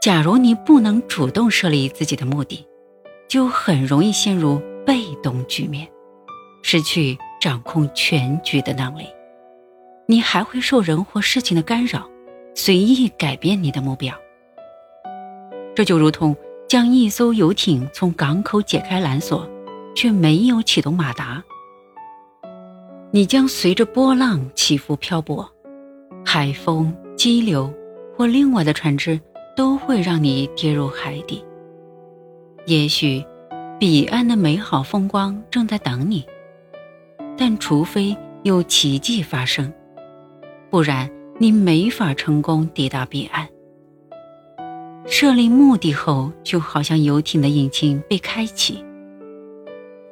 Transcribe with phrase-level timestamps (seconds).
[0.00, 2.64] 假如你不能主动设立自己的目的，
[3.26, 5.88] 就很容易陷入被动局面，
[6.62, 9.06] 失去掌控全局的能力。
[10.06, 12.08] 你还会受人或事情的干扰，
[12.54, 14.14] 随意改变你的目标。
[15.74, 16.34] 这就如同
[16.68, 19.50] 将一艘游艇从港口解开缆索，
[19.96, 21.42] 却没有启动马达，
[23.10, 25.46] 你将随着波浪起伏漂泊，
[26.24, 27.72] 海风、激流
[28.16, 29.20] 或另外的船只。
[29.58, 31.44] 都会让你跌入海底。
[32.64, 33.24] 也许，
[33.76, 36.24] 彼岸的美好风光正在等你，
[37.36, 39.72] 但除非有奇迹发生，
[40.70, 43.48] 不然你没法成功抵达彼岸。
[45.06, 48.84] 设立目的后，就好像游艇的引擎被开启，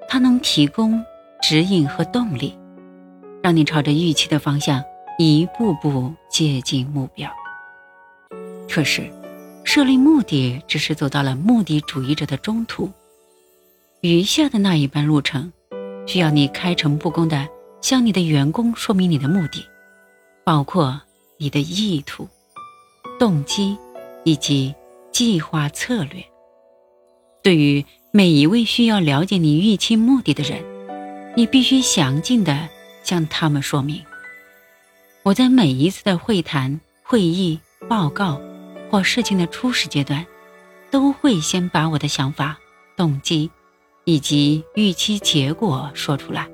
[0.09, 1.01] 它能提供
[1.41, 2.53] 指引和动力，
[3.41, 4.83] 让你朝着预期的方向
[5.21, 7.31] 一步步接近目标。
[8.69, 9.09] 可是。
[9.67, 12.89] 设立目的只是走到了目的主义者的中途，
[14.01, 15.53] 余下的那一半路程，
[16.07, 17.47] 需要你开诚布公的
[17.83, 19.67] 向你的员工说明你的目的，
[20.45, 20.99] 包括
[21.37, 22.27] 你的意图、
[23.19, 23.77] 动机
[24.25, 24.73] 以及
[25.11, 26.25] 计划策略。
[27.43, 30.65] 对于每一位需要了解你预期目的的人，
[31.37, 32.69] 你必须详尽的
[33.03, 34.01] 向他们说明。
[35.25, 37.59] 我在每一次的会谈、会议、
[37.89, 38.41] 报告。
[38.91, 40.25] 或事情的初始阶段，
[40.91, 42.57] 都会先把我的想法、
[42.97, 43.51] 动机
[44.05, 46.49] 以及预期结果说出来。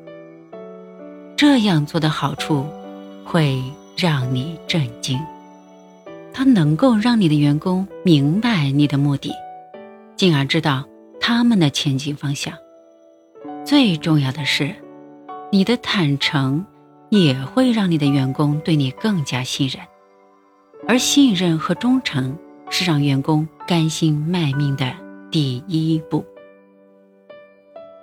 [1.36, 2.66] 这样做的好处
[3.24, 3.62] 会
[3.96, 5.20] 让你震惊，
[6.32, 9.32] 它能够让你的员工明白你的目的，
[10.16, 10.84] 进而知道
[11.20, 12.54] 他们的前进方向。
[13.64, 14.74] 最重要的是，
[15.50, 16.64] 你的坦诚
[17.10, 19.80] 也会让你的员工对你更加信任。
[20.86, 22.36] 而信任和忠诚
[22.68, 24.92] 是让员工甘心卖命的
[25.30, 26.24] 第一步。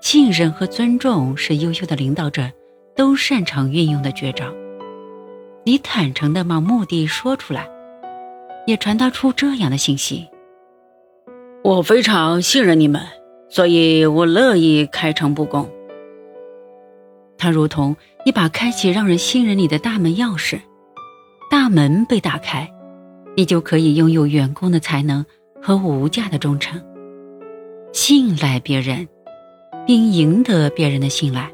[0.02, 2.50] 信任和尊重是优秀的领导者
[2.96, 4.46] 都擅长运用的绝招。
[5.66, 7.68] 你坦诚的把目的说出来，
[8.66, 10.28] 也传达出这样的信息：
[11.64, 13.02] 我非常信任你们，
[13.50, 15.70] 所以我乐意开诚布公。
[17.38, 17.96] 它如同
[18.26, 20.62] 一把开启让人信任你的大门钥匙。
[21.50, 22.72] 大门被打开，
[23.36, 25.26] 你就可以拥有员工的才能
[25.60, 26.80] 和无价的忠诚。
[27.92, 29.08] 信赖别人，
[29.88, 31.52] 并赢得别人的信赖，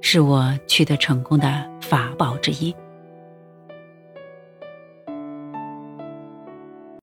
[0.00, 2.74] 是我取得成功的法宝之一。